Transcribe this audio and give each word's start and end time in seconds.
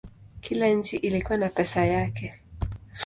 Kila 0.41 0.67
nchi 0.67 0.97
ilikuwa 0.97 1.37
na 1.37 1.49
pesa 1.49 1.85
yake. 1.85 2.39